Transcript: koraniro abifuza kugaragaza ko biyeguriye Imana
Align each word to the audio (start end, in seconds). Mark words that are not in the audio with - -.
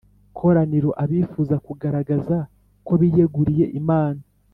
koraniro 0.37 0.89
abifuza 1.03 1.55
kugaragaza 1.65 2.37
ko 2.85 2.93
biyeguriye 3.01 3.65
Imana 3.79 4.21